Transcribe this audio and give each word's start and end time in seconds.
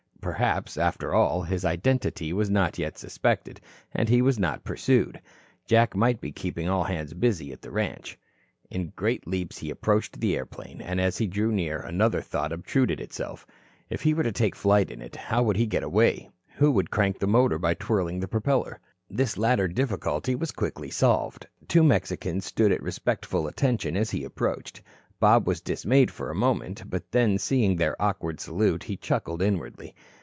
Perhaps, 0.23 0.77
after 0.77 1.15
all, 1.15 1.41
his 1.41 1.65
identity 1.65 2.31
was 2.31 2.47
not 2.47 2.77
yet 2.77 2.95
suspected 2.95 3.59
and 3.91 4.07
he 4.07 4.21
was 4.21 4.37
not 4.37 4.63
pursued. 4.63 5.19
Jack 5.65 5.95
might 5.95 6.21
be 6.21 6.31
keeping 6.31 6.69
all 6.69 6.83
hands 6.83 7.11
busy 7.15 7.51
at 7.51 7.63
the 7.63 7.71
ranch. 7.71 8.19
In 8.69 8.93
great 8.95 9.25
leaps, 9.25 9.57
he 9.57 9.71
approached 9.71 10.19
the 10.19 10.37
airplane 10.37 10.79
and, 10.79 11.01
as 11.01 11.17
he 11.17 11.25
drew 11.25 11.51
near, 11.51 11.79
another 11.79 12.21
thought 12.21 12.51
obtruded 12.53 13.01
itself. 13.01 13.47
If 13.89 14.03
he 14.03 14.13
were 14.13 14.21
to 14.21 14.31
take 14.31 14.55
flight 14.55 14.91
in 14.91 15.01
it, 15.01 15.15
how 15.15 15.41
was 15.41 15.57
he 15.57 15.63
to 15.63 15.67
get 15.69 15.83
away? 15.83 16.29
Who 16.55 16.69
would 16.71 16.91
crank 16.91 17.17
the 17.17 17.25
motor 17.25 17.57
by 17.57 17.73
twirling 17.73 18.19
the 18.19 18.27
propeller? 18.27 18.79
This 19.09 19.39
latter 19.39 19.67
difficulty 19.67 20.35
was 20.35 20.51
quickly 20.51 20.91
solved. 20.91 21.47
Two 21.67 21.81
Mexicans 21.81 22.45
stood 22.45 22.71
at 22.71 22.83
respectful 22.83 23.47
attention 23.47 23.97
as 23.97 24.11
he 24.11 24.23
approached. 24.23 24.83
Bob 25.19 25.45
was 25.45 25.61
dismayed 25.61 26.09
for 26.09 26.31
a 26.31 26.35
moment, 26.35 26.81
but 26.89 27.11
then, 27.11 27.37
seeing 27.37 27.75
their 27.75 27.99
awkward 28.01 28.39
salute, 28.39 28.81
he 28.85 28.97
chuckled 28.97 29.39
inwardly. 29.39 29.93